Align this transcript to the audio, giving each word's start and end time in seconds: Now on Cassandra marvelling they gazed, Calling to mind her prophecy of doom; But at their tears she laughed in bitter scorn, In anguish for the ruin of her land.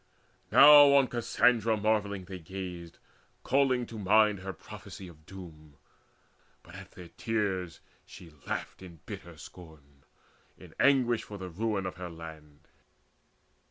Now 0.51 0.93
on 0.95 1.07
Cassandra 1.09 1.77
marvelling 1.77 2.25
they 2.25 2.39
gazed, 2.39 2.97
Calling 3.43 3.85
to 3.85 3.99
mind 3.99 4.39
her 4.39 4.51
prophecy 4.51 5.07
of 5.07 5.27
doom; 5.27 5.77
But 6.63 6.73
at 6.73 6.93
their 6.93 7.09
tears 7.09 7.81
she 8.03 8.33
laughed 8.47 8.81
in 8.81 9.01
bitter 9.05 9.37
scorn, 9.37 10.03
In 10.57 10.73
anguish 10.79 11.21
for 11.21 11.37
the 11.37 11.49
ruin 11.51 11.85
of 11.85 11.97
her 11.97 12.09
land. 12.09 12.67